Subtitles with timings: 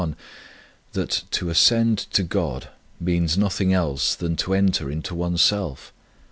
[0.01, 0.15] 1
[0.93, 2.69] that to ascend to God
[2.99, 5.93] means nothing else than to enter into oneself.